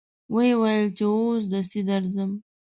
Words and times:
و 0.33 0.35
یې 0.47 0.53
ویل 0.61 0.87
چې 0.97 1.05
اوس 1.13 1.41
دستي 1.53 1.81
درځم. 1.89 2.31